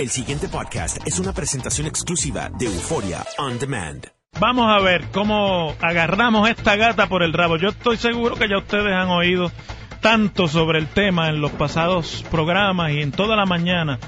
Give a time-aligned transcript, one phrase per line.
[0.00, 4.06] El siguiente podcast es una presentación exclusiva de Euforia On Demand.
[4.40, 7.58] Vamos a ver cómo agarramos esta gata por el rabo.
[7.58, 9.52] Yo estoy seguro que ya ustedes han oído
[10.00, 13.98] tanto sobre el tema en los pasados programas y en toda la mañana,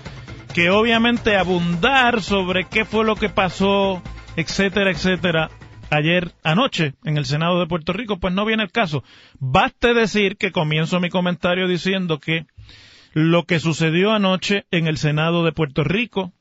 [0.54, 4.02] que obviamente abundar sobre qué fue lo que pasó,
[4.34, 5.50] etcétera, etcétera,
[5.90, 9.04] ayer anoche en el Senado de Puerto Rico, pues no viene el caso.
[9.40, 12.46] Baste decir que comienzo mi comentario diciendo que
[13.12, 16.32] lo que sucedió anoche en el Senado de Puerto Rico,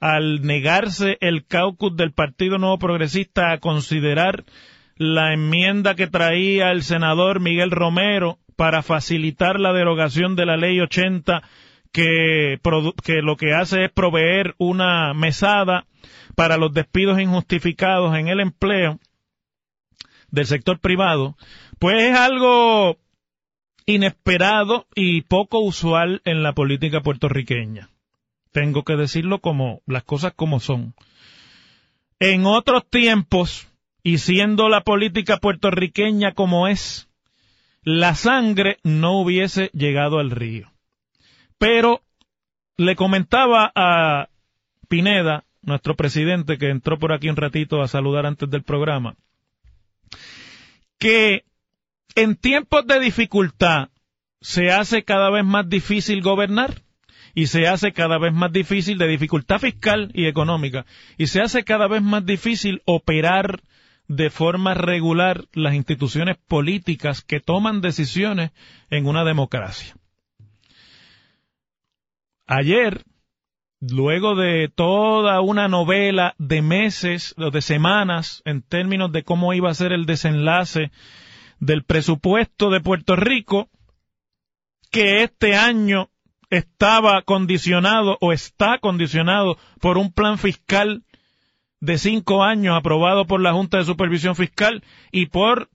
[0.00, 4.44] al negarse el caucus del Partido Nuevo Progresista a considerar
[4.96, 10.80] la enmienda que traía el senador Miguel Romero para facilitar la derogación de la ley
[10.80, 11.42] 80
[11.92, 12.58] que,
[13.04, 15.86] que lo que hace es proveer una mesada
[16.34, 18.98] para los despidos injustificados en el empleo
[20.30, 21.36] del sector privado,
[21.78, 22.98] pues es algo
[23.86, 27.88] inesperado y poco usual en la política puertorriqueña.
[28.50, 30.94] Tengo que decirlo como las cosas como son.
[32.18, 33.68] En otros tiempos,
[34.02, 37.08] y siendo la política puertorriqueña como es,
[37.82, 40.72] la sangre no hubiese llegado al río.
[41.58, 42.02] Pero
[42.76, 44.28] le comentaba a
[44.88, 49.16] Pineda, nuestro presidente, que entró por aquí un ratito a saludar antes del programa,
[50.98, 51.44] que
[52.16, 53.90] en tiempos de dificultad
[54.40, 56.82] se hace cada vez más difícil gobernar
[57.34, 60.86] y se hace cada vez más difícil de dificultad fiscal y económica
[61.18, 63.60] y se hace cada vez más difícil operar
[64.08, 68.52] de forma regular las instituciones políticas que toman decisiones
[68.88, 69.94] en una democracia.
[72.46, 73.04] Ayer,
[73.80, 79.68] luego de toda una novela de meses o de semanas en términos de cómo iba
[79.68, 80.92] a ser el desenlace
[81.60, 83.68] del presupuesto de Puerto Rico,
[84.90, 86.10] que este año
[86.50, 91.02] estaba condicionado o está condicionado por un plan fiscal
[91.80, 95.68] de cinco años aprobado por la Junta de Supervisión Fiscal y por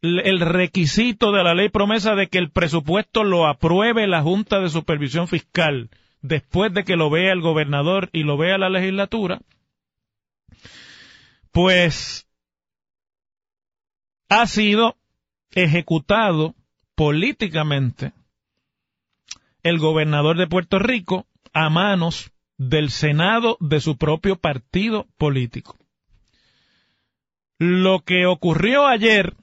[0.00, 4.68] el requisito de la ley promesa de que el presupuesto lo apruebe la Junta de
[4.68, 5.90] Supervisión Fiscal
[6.22, 9.40] después de que lo vea el gobernador y lo vea la legislatura,
[11.50, 12.26] pues
[14.28, 14.96] ha sido
[15.54, 16.54] ejecutado
[16.94, 18.12] políticamente
[19.62, 25.76] el gobernador de Puerto Rico a manos del Senado de su propio partido político.
[27.58, 29.34] Lo que ocurrió ayer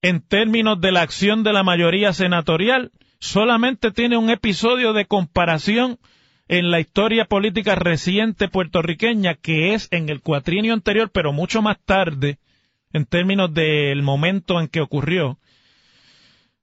[0.00, 5.98] en términos de la acción de la mayoría senatorial solamente tiene un episodio de comparación
[6.48, 11.78] en la historia política reciente puertorriqueña que es en el cuatrienio anterior, pero mucho más
[11.84, 12.38] tarde,
[12.92, 15.38] en términos del momento en que ocurrió,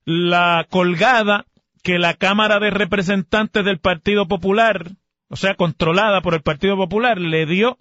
[0.06, 1.46] la colgada
[1.84, 4.92] que la Cámara de Representantes del Partido Popular,
[5.30, 7.78] o sea, controlada por el Partido Popular, le dio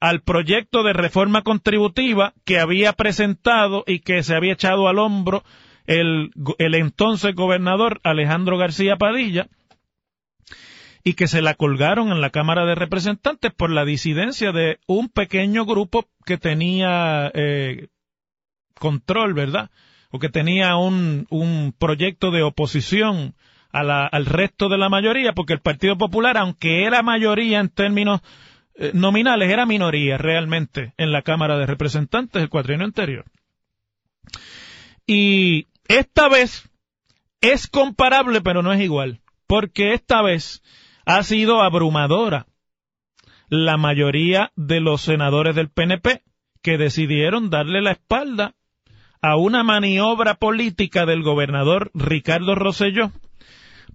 [0.00, 5.42] al proyecto de reforma contributiva que había presentado y que se había echado al hombro
[5.86, 9.48] el, entonces gobernador Alejandro García Padilla,
[11.08, 15.08] y que se la colgaron en la Cámara de Representantes por la disidencia de un
[15.08, 17.88] pequeño grupo que tenía eh,
[18.74, 19.70] control, ¿verdad?
[20.10, 23.34] O que tenía un, un proyecto de oposición
[23.72, 28.20] a al resto de la mayoría, porque el Partido Popular, aunque era mayoría en términos
[28.74, 33.24] eh, nominales, era minoría realmente en la Cámara de Representantes el cuatrienio anterior.
[35.06, 36.68] Y esta vez
[37.40, 40.62] es comparable, pero no es igual, porque esta vez
[41.08, 42.46] ha sido abrumadora.
[43.48, 46.22] La mayoría de los senadores del PNP
[46.60, 48.54] que decidieron darle la espalda
[49.22, 53.10] a una maniobra política del gobernador Ricardo Rosselló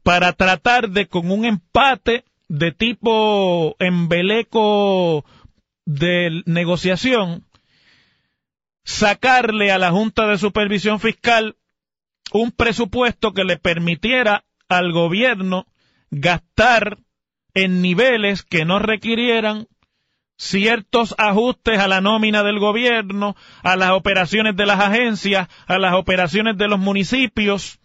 [0.01, 5.23] para tratar de con un empate de tipo embeleco
[5.85, 7.45] de negociación,
[8.85, 11.57] sacarle a la Junta de Supervisión Fiscal
[12.31, 15.67] un presupuesto que le permitiera al gobierno
[16.19, 16.97] gastar
[17.53, 19.67] en niveles que no requirieran
[20.37, 25.93] ciertos ajustes a la nómina del gobierno, a las operaciones de las agencias, a las
[25.93, 27.79] operaciones de los municipios,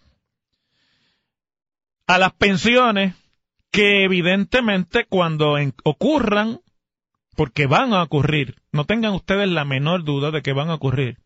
[2.07, 3.13] a las pensiones,
[3.71, 6.59] que evidentemente cuando ocurran,
[7.35, 11.19] porque van a ocurrir, no tengan ustedes la menor duda de que van a ocurrir,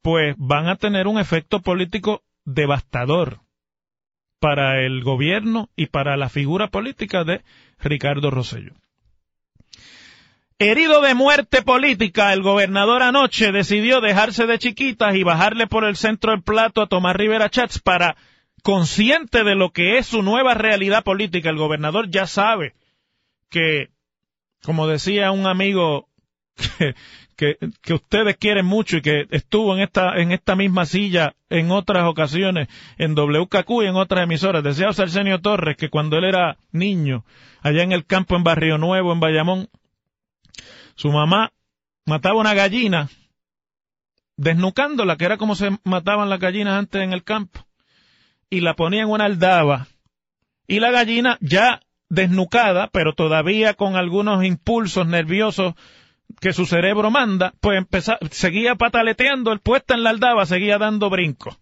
[0.00, 3.40] pues van a tener un efecto político devastador
[4.40, 7.42] para el gobierno y para la figura política de
[7.78, 8.74] Ricardo Rosello.
[10.60, 15.96] Herido de muerte política, el gobernador anoche decidió dejarse de chiquitas y bajarle por el
[15.96, 18.16] centro del plato a Tomás Rivera Chats para,
[18.64, 22.74] consciente de lo que es su nueva realidad política, el gobernador ya sabe
[23.50, 23.90] que,
[24.64, 26.08] como decía un amigo
[26.56, 26.94] que,
[27.38, 27.56] que,
[27.94, 32.66] ustedes quieren mucho y que estuvo en esta, en esta misma silla en otras ocasiones,
[32.98, 37.24] en WKQ y en otras emisoras, decía Arsenio Torres que cuando él era niño,
[37.62, 39.68] allá en el campo en Barrio Nuevo, en Bayamón,
[40.96, 41.52] su mamá
[42.06, 43.08] mataba una gallina
[44.36, 47.64] desnucándola, que era como se mataban las gallinas antes en el campo,
[48.50, 49.86] y la ponía en una aldaba.
[50.66, 55.74] Y la gallina ya desnucada, pero todavía con algunos impulsos nerviosos
[56.40, 61.10] que su cerebro manda, pues empezaba, seguía pataleteando, el puesta en la aldaba seguía dando
[61.10, 61.58] brincos.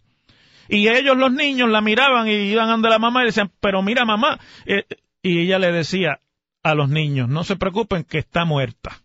[0.69, 4.05] Y ellos, los niños, la miraban y iban ante la mamá y decían, pero mira
[4.05, 4.85] mamá, eh,
[5.21, 6.19] y ella le decía
[6.63, 9.01] a los niños, no se preocupen que está muerta.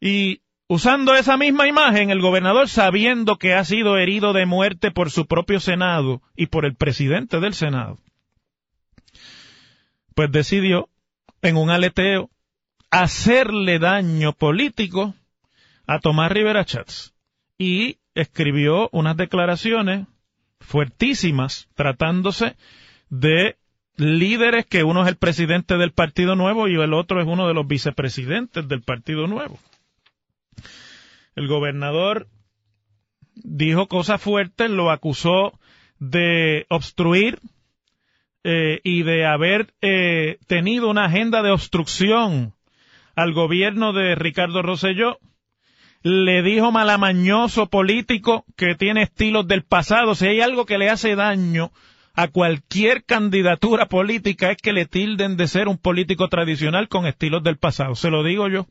[0.00, 5.10] Y usando esa misma imagen, el gobernador, sabiendo que ha sido herido de muerte por
[5.10, 7.98] su propio Senado y por el presidente del Senado,
[10.14, 10.88] pues decidió,
[11.42, 12.30] en un aleteo,
[13.02, 15.14] hacerle daño político
[15.84, 17.12] a Tomás Rivera Chats
[17.58, 20.06] y escribió unas declaraciones
[20.60, 22.54] fuertísimas tratándose
[23.10, 23.56] de
[23.96, 27.54] líderes que uno es el presidente del Partido Nuevo y el otro es uno de
[27.54, 29.58] los vicepresidentes del Partido Nuevo.
[31.34, 32.28] El gobernador
[33.34, 35.58] dijo cosas fuertes, lo acusó
[35.98, 37.40] de obstruir
[38.44, 42.54] eh, y de haber eh, tenido una agenda de obstrucción
[43.14, 45.18] al gobierno de Ricardo Rosselló.
[46.02, 50.14] Le dijo malamañoso político que tiene estilos del pasado.
[50.14, 51.72] Si hay algo que le hace daño
[52.14, 57.42] a cualquier candidatura política es que le tilden de ser un político tradicional con estilos
[57.42, 57.94] del pasado.
[57.94, 58.66] Se lo digo yo,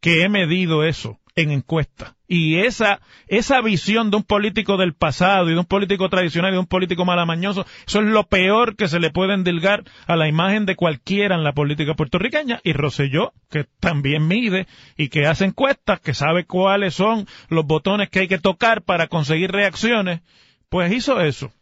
[0.00, 2.16] que he medido eso en encuesta.
[2.26, 6.54] Y esa, esa visión de un político del pasado y de un político tradicional y
[6.54, 10.28] de un político malamañoso, eso es lo peor que se le puede endilgar a la
[10.28, 12.60] imagen de cualquiera en la política puertorriqueña.
[12.64, 14.66] Y Roselló, que también mide
[14.96, 19.06] y que hace encuestas, que sabe cuáles son los botones que hay que tocar para
[19.06, 20.22] conseguir reacciones,
[20.68, 21.52] pues hizo eso.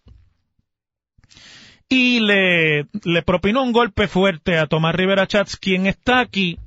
[1.89, 6.59] Y le, le propinó un golpe fuerte a Tomás Rivera Chats, quien está aquí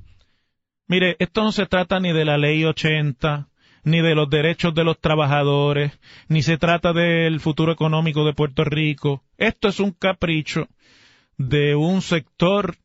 [0.88, 3.48] Mire, esto no se trata ni de la ley 80,
[3.84, 5.92] ni de los derechos de los trabajadores,
[6.28, 9.22] ni se trata del futuro económico de Puerto Rico.
[9.36, 10.66] Esto es un capricho
[11.36, 12.76] de un sector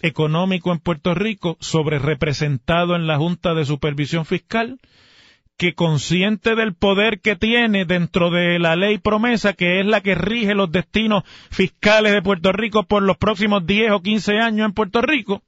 [0.00, 4.80] económico en Puerto Rico sobre representado en la Junta de Supervisión Fiscal
[5.58, 10.14] que consciente del poder que tiene dentro de la ley promesa, que es la que
[10.14, 14.72] rige los destinos fiscales de Puerto Rico por los próximos 10 o 15 años en
[14.72, 15.42] Puerto Rico,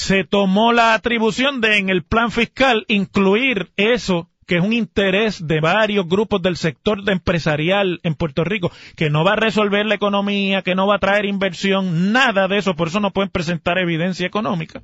[0.00, 5.46] se tomó la atribución de en el plan fiscal incluir eso que es un interés
[5.46, 9.94] de varios grupos del sector empresarial en Puerto Rico, que no va a resolver la
[9.94, 13.78] economía, que no va a traer inversión, nada de eso, por eso no pueden presentar
[13.78, 14.82] evidencia económica.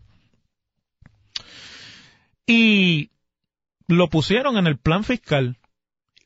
[2.47, 3.11] Y
[3.89, 5.57] lo pusieron en el plan fiscal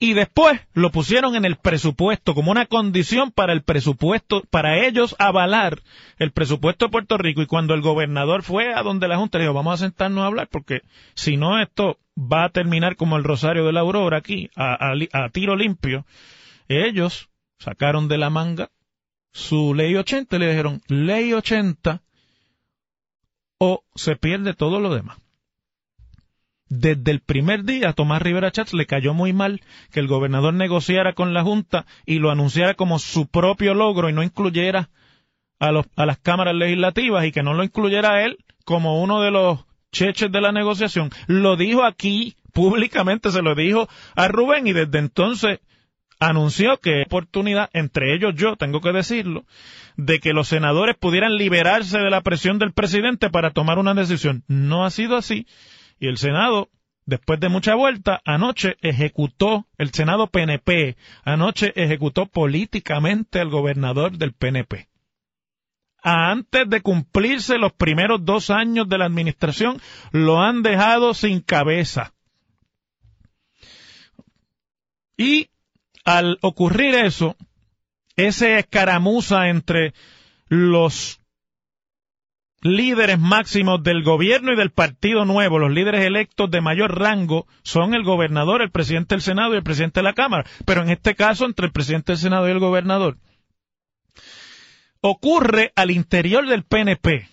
[0.03, 5.15] y después lo pusieron en el presupuesto como una condición para el presupuesto, para ellos
[5.19, 5.83] avalar
[6.19, 7.43] el presupuesto de Puerto Rico.
[7.43, 10.29] Y cuando el gobernador fue a donde la Junta le dijo, vamos a sentarnos a
[10.29, 10.81] hablar porque
[11.15, 14.95] si no esto va a terminar como el Rosario de la Aurora aquí, a,
[15.33, 16.07] tiro limpio,
[16.67, 17.29] ellos
[17.59, 18.71] sacaron de la manga
[19.33, 22.01] su ley 80 y le dijeron, ley 80
[23.59, 25.19] o se pierde todo lo demás
[26.71, 29.61] desde el primer día a Tomás Rivera Chats le cayó muy mal
[29.93, 34.13] que el gobernador negociara con la Junta y lo anunciara como su propio logro y
[34.13, 34.89] no incluyera
[35.59, 39.21] a, los, a las cámaras legislativas y que no lo incluyera a él como uno
[39.21, 39.59] de los
[39.91, 41.11] cheches de la negociación.
[41.27, 45.59] Lo dijo aquí públicamente, se lo dijo a Rubén y desde entonces
[46.21, 49.45] anunció que oportunidad, entre ellos yo, tengo que decirlo,
[49.97, 54.45] de que los senadores pudieran liberarse de la presión del presidente para tomar una decisión.
[54.47, 55.47] No ha sido así.
[56.01, 56.71] Y el Senado,
[57.05, 64.33] después de mucha vuelta, anoche ejecutó, el Senado PNP, anoche ejecutó políticamente al gobernador del
[64.33, 64.89] PNP.
[66.03, 69.79] Antes de cumplirse los primeros dos años de la administración,
[70.11, 72.15] lo han dejado sin cabeza.
[75.19, 75.51] Y
[76.07, 77.37] al ocurrir eso,
[78.17, 79.93] ese escaramuza entre
[80.49, 81.20] los
[82.63, 87.95] líderes máximos del gobierno y del partido nuevo, los líderes electos de mayor rango, son
[87.95, 90.49] el gobernador, el presidente del Senado y el presidente de la Cámara.
[90.65, 93.17] Pero en este caso, entre el presidente del Senado y el gobernador,
[95.01, 97.29] ocurre al interior del PNP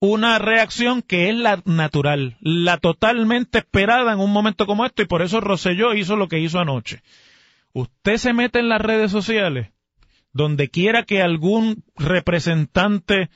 [0.00, 5.06] una reacción que es la natural, la totalmente esperada en un momento como esto, y
[5.06, 7.02] por eso Rosselló hizo lo que hizo anoche.
[7.72, 9.68] Usted se mete en las redes sociales,
[10.32, 13.30] donde quiera que algún representante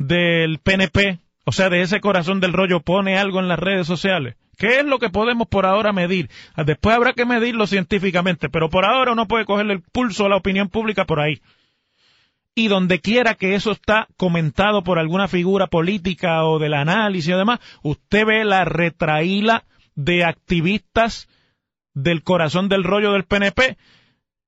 [0.00, 4.34] del PNP, o sea, de ese corazón del rollo, pone algo en las redes sociales.
[4.56, 6.28] ¿Qué es lo que podemos por ahora medir?
[6.56, 10.36] Después habrá que medirlo científicamente, pero por ahora uno puede cogerle el pulso a la
[10.36, 11.40] opinión pública por ahí
[12.54, 17.36] y donde quiera que eso está comentado por alguna figura política o del análisis y
[17.36, 19.64] demás, usted ve la retraíla
[19.94, 21.28] de activistas
[21.94, 23.78] del corazón del rollo del PNP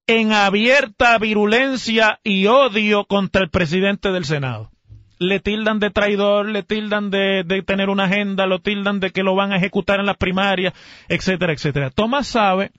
[0.07, 4.72] en abierta virulencia y odio contra el presidente del Senado.
[5.19, 9.35] Le tildan de traidor, le tildan de, tener una agenda, lo tildan de que lo
[9.35, 10.75] van a ejecutar en las primarias,
[11.09, 11.91] etcétera, etcétera.
[11.91, 12.73] Tomás sabe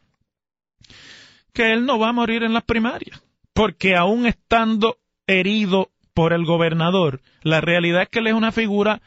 [1.54, 3.24] que él no va a morir en las primarias,
[3.54, 4.98] porque aún estando
[5.28, 7.22] herido por el gobernador.
[7.44, 9.02] La realidad es que él es una figura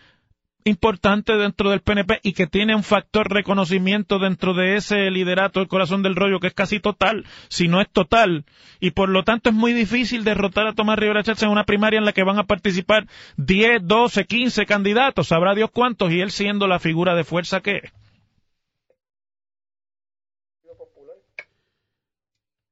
[0.67, 5.69] importante dentro del PNP y que tiene un factor reconocimiento dentro de ese liderato del
[5.69, 8.45] corazón del rollo que es casi total, si no es total,
[8.81, 11.99] y por lo tanto es muy difícil derrotar a Tomás Rivera Chávez en una primaria
[11.99, 13.07] en la que van a participar
[13.37, 17.77] 10, 12, 15 candidatos, sabrá Dios cuántos, y él siendo la figura de fuerza que
[17.77, 17.93] es.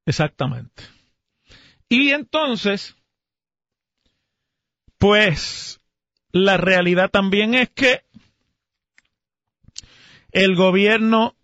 [0.06, 0.82] Exactamente.
[1.88, 2.96] Y entonces,
[4.98, 5.80] pues
[6.34, 8.02] la realidad también es que
[10.32, 11.36] el gobierno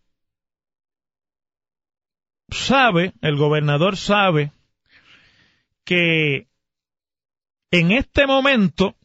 [2.48, 4.52] sabe, el gobernador sabe
[5.84, 6.48] que
[7.70, 8.96] en este momento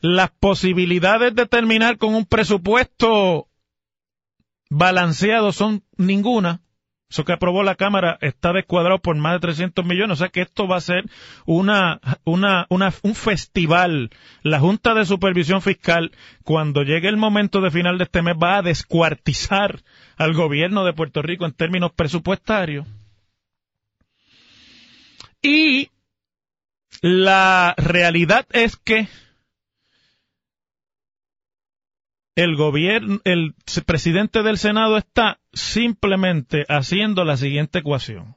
[0.00, 3.50] las posibilidades de terminar con un presupuesto
[4.70, 6.62] balanceado son ninguna
[7.12, 10.40] eso que aprobó la Cámara está descuadrado por más de 300 millones, o sea que
[10.40, 11.04] esto va a ser
[11.44, 14.08] una, una, una, un festival.
[14.42, 18.56] La Junta de Supervisión Fiscal, cuando llegue el momento de final de este mes, va
[18.56, 19.82] a descuartizar
[20.16, 22.86] al gobierno de Puerto Rico en términos presupuestarios.
[25.42, 25.90] Y
[27.02, 29.06] la realidad es que
[32.34, 38.36] el gobierno, el presidente del Senado está simplemente haciendo la siguiente ecuación.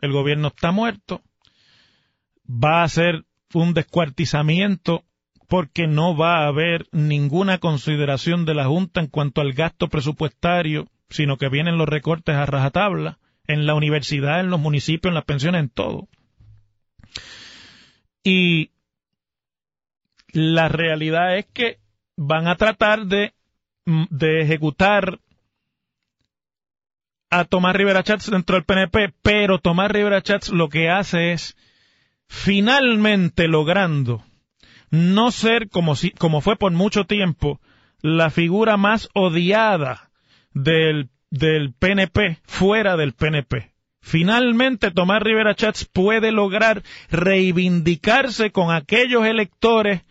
[0.00, 1.22] El gobierno está muerto,
[2.46, 5.04] va a ser un descuartizamiento
[5.48, 10.86] porque no va a haber ninguna consideración de la Junta en cuanto al gasto presupuestario,
[11.08, 15.24] sino que vienen los recortes a rajatabla en la universidad, en los municipios, en las
[15.24, 16.08] pensiones, en todo.
[18.22, 18.70] Y
[20.32, 21.79] la realidad es que
[22.22, 23.32] van a tratar de,
[23.86, 25.18] mm, de ejecutar
[27.30, 31.56] a Tomás Rivera Chats dentro del PNP, pero Tomás Rivera Chats lo que hace es
[32.28, 34.22] finalmente logrando
[34.90, 37.58] no ser como si, como fue por mucho tiempo
[38.02, 40.10] la figura más odiada
[40.52, 43.70] del, del PNP fuera del PNP.
[44.02, 50.02] Finalmente Tomás Rivera Chats puede lograr reivindicarse con aquellos electores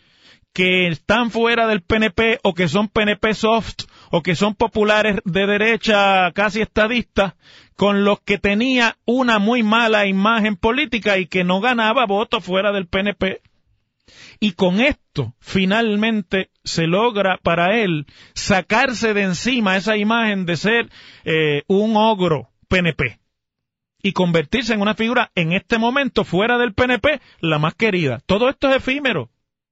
[0.53, 5.45] que están fuera del PNP o que son PNP soft o que son populares de
[5.45, 7.35] derecha casi estadistas
[7.75, 12.71] con los que tenía una muy mala imagen política y que no ganaba votos fuera
[12.71, 13.41] del PNP.
[14.39, 20.89] Y con esto finalmente se logra para él sacarse de encima esa imagen de ser
[21.23, 23.19] eh, un ogro PNP
[24.01, 28.19] y convertirse en una figura en este momento fuera del PNP la más querida.
[28.25, 29.29] Todo esto es efímero.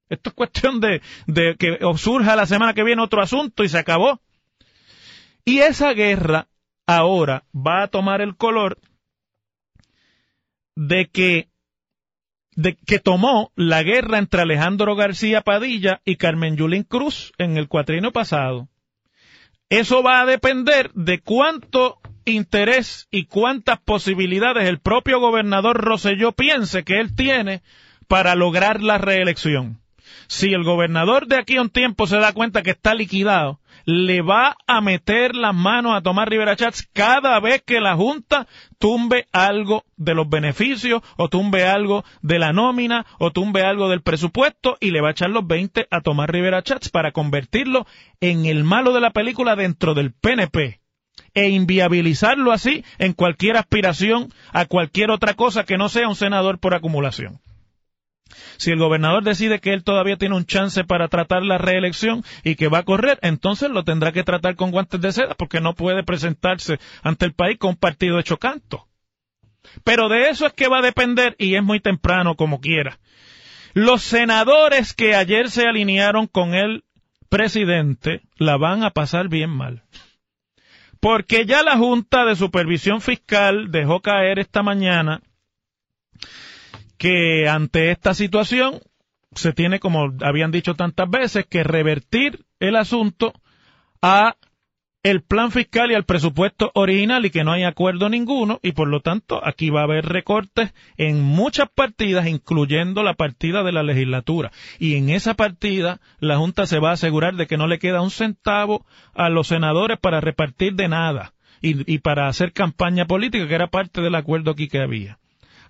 [0.08, 1.00] Esto es cuestión de,
[1.58, 4.20] que surja la semana que viene otro asunto y se acabó.
[5.44, 6.48] Y esa guerra
[6.86, 8.78] ahora va a tomar el color
[10.74, 11.48] de que,
[12.52, 17.68] de que tomó la guerra entre Alejandro García Padilla y Carmen Yulín Cruz en el
[17.68, 18.68] cuatrino pasado.
[19.70, 26.84] Eso va a depender de cuánto interés y cuántas posibilidades el propio gobernador Roselló piense
[26.84, 27.62] que él tiene
[28.06, 29.80] para lograr la reelección.
[30.26, 34.20] Si el gobernador de aquí a un tiempo se da cuenta que está liquidado, le
[34.20, 38.46] va a meter las manos a Tomás Rivera Chats cada vez que la Junta
[38.78, 44.02] tumbe algo de los beneficios o tumbe algo de la nómina o tumbe algo del
[44.02, 47.86] presupuesto y le va a echar los 20 a Tomás Rivera Chats para convertirlo
[48.20, 50.80] en el malo de la película dentro del PNP
[51.34, 56.58] e inviabilizarlo así en cualquier aspiración a cualquier otra cosa que no sea un senador
[56.58, 57.40] por acumulación.
[58.56, 62.56] Si el gobernador decide que él todavía tiene un chance para tratar la reelección y
[62.56, 65.74] que va a correr, entonces lo tendrá que tratar con guantes de seda porque no
[65.74, 68.86] puede presentarse ante el país con un partido hecho canto.
[69.84, 72.98] Pero de eso es que va a depender y es muy temprano como quiera.
[73.74, 76.84] Los senadores que ayer se alinearon con el
[77.28, 79.82] presidente la van a pasar bien mal.
[81.00, 85.20] Porque ya la Junta de Supervisión Fiscal dejó caer esta mañana
[86.98, 88.80] que ante esta situación
[89.34, 93.32] se tiene, como habían dicho tantas veces, que revertir el asunto
[94.02, 94.36] a
[95.04, 98.88] el plan fiscal y al presupuesto original y que no hay acuerdo ninguno y por
[98.88, 103.84] lo tanto aquí va a haber recortes en muchas partidas incluyendo la partida de la
[103.84, 104.50] legislatura
[104.80, 108.02] y en esa partida la Junta se va a asegurar de que no le queda
[108.02, 113.46] un centavo a los senadores para repartir de nada y, y para hacer campaña política
[113.46, 115.18] que era parte del acuerdo aquí que había.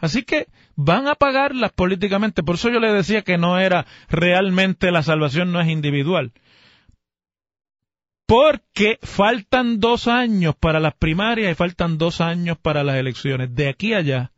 [0.00, 2.43] Así que van a pagarlas políticamente.
[2.43, 6.33] Por eso yo le decía que no era realmente la salvación, no es individual.
[8.26, 13.55] Porque faltan dos años para las primarias y faltan dos años para las elecciones.
[13.55, 14.33] De aquí a allá,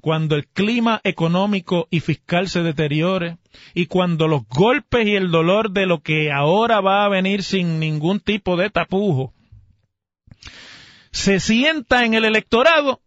[0.00, 3.38] cuando el clima económico y fiscal se deteriore
[3.72, 7.78] y cuando los golpes y el dolor de lo que ahora va a venir sin
[7.78, 9.32] ningún tipo de tapujo
[11.16, 13.00] se sienta en el electorado,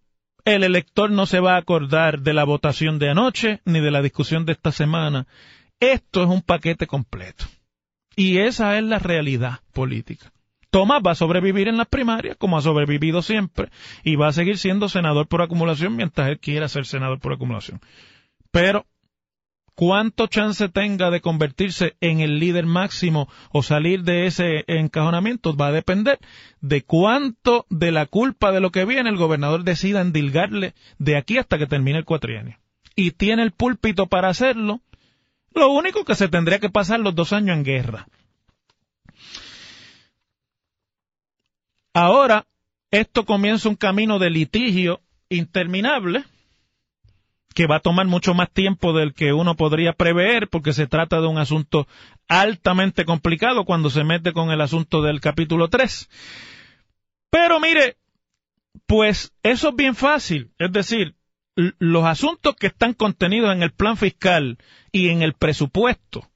[0.55, 4.01] el elector no se va a acordar de la votación de anoche ni de la
[4.01, 5.27] discusión de esta semana.
[5.79, 7.45] Esto es un paquete completo.
[8.15, 10.31] Y esa es la realidad política.
[10.71, 13.69] Tomás va a sobrevivir en las primarias, como ha sobrevivido siempre,
[14.03, 17.79] y va a seguir siendo senador por acumulación mientras él quiera ser senador por acumulación.
[18.51, 18.85] Pero
[19.79, 25.67] cuánto chance tenga de convertirse en el líder máximo o salir de ese encajonamiento va
[25.67, 26.19] a depender
[26.59, 31.37] de cuánto de la culpa de lo que viene el gobernador decida endilgarle de aquí
[31.37, 32.57] hasta que termine el cuatrienio.
[32.93, 34.81] Y tiene el púlpito para hacerlo.
[35.55, 38.09] Lo único que se tendría que pasar los dos años en guerra.
[41.93, 42.47] Ahora,
[42.91, 46.25] esto comienza un camino de litigio interminable
[47.53, 51.19] que va a tomar mucho más tiempo del que uno podría prever porque se trata
[51.19, 51.87] de un asunto
[52.27, 56.09] altamente complicado cuando se mete con el asunto del capítulo 3.
[57.31, 57.97] Pero mire,
[58.85, 61.15] pues eso es bien fácil, es decir,
[61.55, 64.57] los asuntos que están contenidos en el plan fiscal
[64.91, 66.29] y en el presupuesto,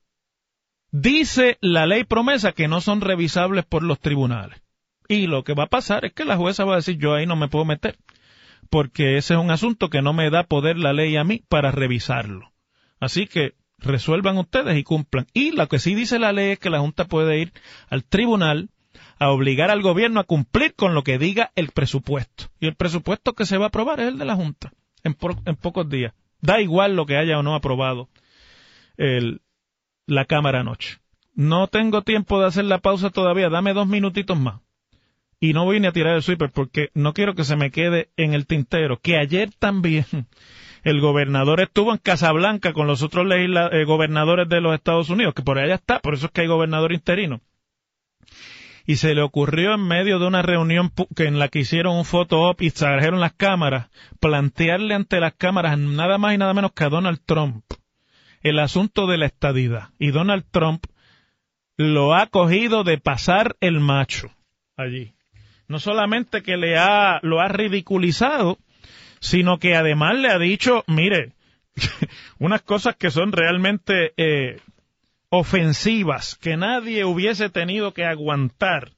[0.91, 4.61] dice la ley promesa que no son revisables por los tribunales.
[5.07, 7.25] Y lo que va a pasar es que la jueza va a decir yo ahí
[7.25, 7.97] no me puedo meter
[8.69, 11.71] porque ese es un asunto que no me da poder la ley a mí para
[11.71, 12.51] revisarlo.
[12.99, 15.27] Así que resuelvan ustedes y cumplan.
[15.33, 17.53] Y lo que sí dice la ley es que la Junta puede ir
[17.89, 18.69] al tribunal
[19.19, 22.45] a obligar al gobierno a cumplir con lo que diga el presupuesto.
[22.59, 24.73] Y el presupuesto que se va a aprobar es el de la Junta
[25.03, 26.13] en, pocos días.
[26.41, 28.09] Da igual lo que haya o no aprobado
[30.05, 30.99] la Cámara anoche.
[31.33, 33.49] No tengo tiempo de hacer la pausa todavía.
[33.49, 34.61] Dame dos minutitos más
[35.43, 38.33] y no vine a tirar el sweeper porque no quiero que se me quede en
[38.33, 40.05] el tintero, que ayer también
[40.85, 45.43] el gobernador estuvo en Casablanca con los otros eh, gobernadores de los Estados Unidos, que
[45.43, 47.41] por allá está, por eso es que hay gobernador interino.
[48.85, 52.05] Y se le ocurrió en medio de una reunión que en la que hicieron un
[52.05, 53.89] photo op y trajeron las cámaras,
[54.21, 57.65] plantearle ante las cámaras nada más y nada menos que a Donald Trump
[58.43, 59.89] el asunto de la estadidad.
[59.99, 60.85] Y Donald Trump
[61.75, 64.31] lo ha cogido de pasar el macho
[64.77, 65.13] allí
[65.67, 68.57] no solamente que le ha, lo ha ridiculizado,
[69.19, 71.33] sino que además le ha dicho, mire,
[72.39, 74.59] unas cosas que son realmente eh,
[75.29, 78.91] ofensivas, que nadie hubiese tenido que aguantar,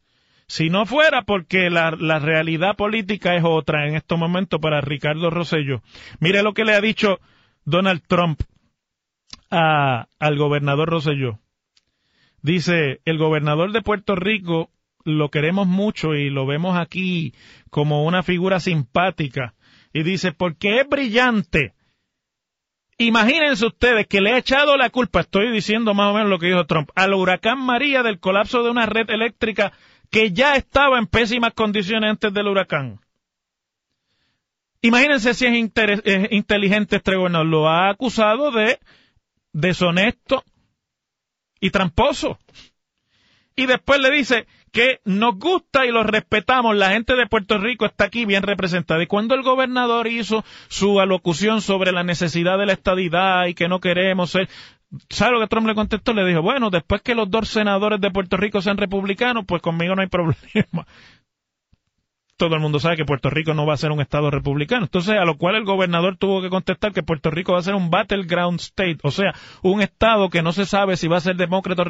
[0.47, 5.29] si no fuera porque la, la realidad política es otra en estos momentos para Ricardo
[5.29, 5.81] Rosello.
[6.19, 7.19] Mire lo que le ha dicho
[7.65, 8.41] Donald Trump
[9.49, 11.39] al gobernador Rosselló.
[12.41, 14.69] Dice, el gobernador de Puerto Rico
[15.05, 17.33] lo queremos mucho y lo vemos aquí
[17.69, 19.53] como una figura simpática.
[19.93, 21.73] Y dice, porque es brillante.
[22.97, 26.47] Imagínense ustedes que le ha echado la culpa, estoy diciendo más o menos lo que
[26.47, 29.73] dijo Trump, al huracán María del colapso de una red eléctrica
[30.09, 32.99] que ya estaba en pésimas condiciones antes del huracán.
[34.81, 37.47] Imagínense si es, inteligente este gobernador.
[37.47, 38.79] Lo ha acusado de
[39.51, 40.43] deshonesto
[41.59, 42.37] y tramposo.
[43.55, 46.75] Y después le dice que nos gusta y lo respetamos.
[46.75, 49.01] La gente de Puerto Rico está aquí bien representada.
[49.01, 53.69] Y cuando el gobernador hizo su alocución sobre la necesidad de la estadidad y que
[53.69, 54.49] no queremos ser,
[55.09, 56.13] ¿Sabe lo que Trump le contestó?
[56.13, 59.95] Le dijo, bueno, después que los dos senadores de Puerto Rico sean republicanos, pues conmigo
[59.95, 60.85] no hay problema.
[62.37, 64.83] Todo el mundo sabe que Puerto Rico no va a ser un estado republicano.
[64.83, 67.75] Entonces, a lo cual el gobernador tuvo que contestar que Puerto Rico va a ser
[67.75, 71.37] un battleground state, o sea, un estado que no se sabe si va a ser
[71.37, 71.85] demócrata o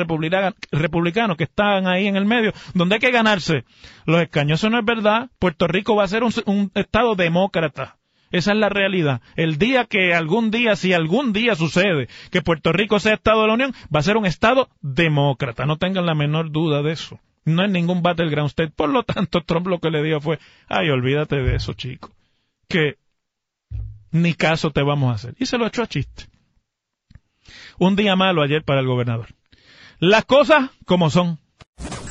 [0.72, 3.64] republicano, que están ahí en el medio, donde hay que ganarse
[4.06, 4.60] los escaños.
[4.60, 5.32] Eso no es verdad.
[5.40, 7.98] Puerto Rico va a ser un estado demócrata.
[8.32, 9.22] Esa es la realidad.
[9.36, 13.48] El día que algún día, si algún día sucede que Puerto Rico sea Estado de
[13.48, 15.66] la Unión, va a ser un Estado demócrata.
[15.66, 17.20] No tengan la menor duda de eso.
[17.46, 18.74] No es ningún battleground state.
[18.76, 22.12] Por lo tanto, Trump lo que le dijo fue, ay, olvídate de eso, chico.
[22.68, 22.98] Que
[24.12, 25.36] ni caso te vamos a hacer.
[25.40, 26.26] Y se lo echó a chiste.
[27.78, 29.28] Un día malo ayer para el gobernador.
[30.00, 31.40] Las cosas como son.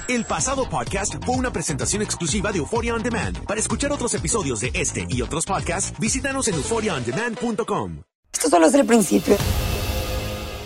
[0.07, 3.45] El pasado podcast fue una presentación exclusiva de Euphoria On Demand.
[3.47, 8.03] Para escuchar otros episodios de este y otros podcasts, visítanos en euphoriaondemand.com.
[8.33, 9.37] Esto solo es el principio.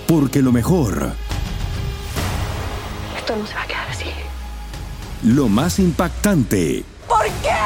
[0.09, 1.13] Porque lo mejor.
[3.17, 3.88] Esto no se va a quedar.
[5.23, 6.85] Lo más impactante.
[7.09, 7.57] ¿Por qué?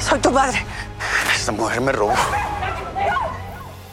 [0.00, 0.64] Soy tu madre.
[1.34, 2.14] Esta mujer me robó.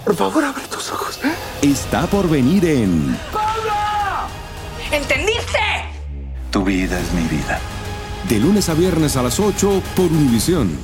[0.03, 1.19] Por favor, abre tus ojos.
[1.61, 3.17] Está por venir en.
[3.31, 3.71] ¡Pablo!
[4.91, 5.59] ¿Entendiste?
[6.51, 7.59] Tu vida es mi vida.
[8.29, 10.77] De lunes a viernes a las 8 por Univisión.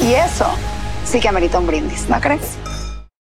[0.00, 0.46] Y eso
[1.04, 2.56] sí que amerita un brindis, ¿no crees?